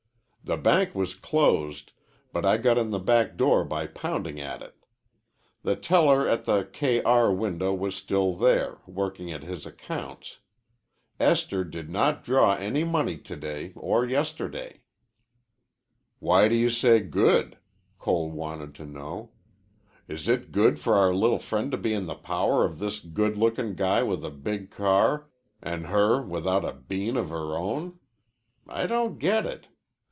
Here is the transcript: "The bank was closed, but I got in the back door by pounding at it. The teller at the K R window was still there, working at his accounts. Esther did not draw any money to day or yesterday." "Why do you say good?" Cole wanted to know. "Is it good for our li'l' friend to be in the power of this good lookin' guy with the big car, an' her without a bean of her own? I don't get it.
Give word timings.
"The 0.43 0.57
bank 0.57 0.93
was 0.95 1.15
closed, 1.15 1.93
but 2.33 2.45
I 2.45 2.57
got 2.57 2.77
in 2.77 2.89
the 2.89 2.99
back 2.99 3.37
door 3.37 3.63
by 3.63 3.87
pounding 3.87 4.41
at 4.41 4.61
it. 4.61 4.75
The 5.61 5.77
teller 5.77 6.27
at 6.27 6.43
the 6.43 6.63
K 6.73 7.01
R 7.03 7.31
window 7.31 7.73
was 7.73 7.95
still 7.95 8.35
there, 8.35 8.79
working 8.85 9.31
at 9.31 9.43
his 9.43 9.65
accounts. 9.65 10.39
Esther 11.21 11.63
did 11.63 11.89
not 11.89 12.23
draw 12.23 12.55
any 12.55 12.83
money 12.83 13.17
to 13.19 13.35
day 13.37 13.71
or 13.75 14.03
yesterday." 14.05 14.81
"Why 16.19 16.49
do 16.49 16.55
you 16.55 16.71
say 16.71 16.99
good?" 16.99 17.57
Cole 17.97 18.31
wanted 18.31 18.75
to 18.75 18.85
know. 18.85 19.31
"Is 20.09 20.27
it 20.27 20.51
good 20.51 20.79
for 20.81 20.95
our 20.95 21.13
li'l' 21.13 21.37
friend 21.39 21.71
to 21.71 21.77
be 21.77 21.93
in 21.93 22.07
the 22.07 22.15
power 22.15 22.65
of 22.65 22.79
this 22.79 22.99
good 22.99 23.37
lookin' 23.37 23.75
guy 23.75 24.03
with 24.03 24.21
the 24.21 24.31
big 24.31 24.69
car, 24.71 25.29
an' 25.61 25.85
her 25.85 26.21
without 26.21 26.65
a 26.65 26.73
bean 26.73 27.15
of 27.15 27.29
her 27.29 27.55
own? 27.55 27.99
I 28.67 28.85
don't 28.85 29.17
get 29.17 29.45
it. 29.45 29.67